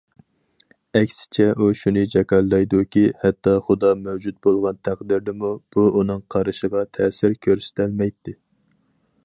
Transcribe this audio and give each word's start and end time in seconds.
ئەكسىچە 0.99 1.45
ئۇ 1.57 1.67
شۇنى 1.81 2.05
جاكارلايدۇكى، 2.13 3.03
ھەتتا 3.25 3.53
خۇدا 3.67 3.93
مەۋجۇت 4.07 4.39
بولغان 4.47 4.79
تەقدىردىمۇ، 4.89 5.53
بۇ 5.77 5.87
ئۇنىڭ 6.01 6.27
قارىشىغا 6.37 6.85
تەسىر 6.99 7.37
كۆرسىتەلمەيتتى. 7.49 8.35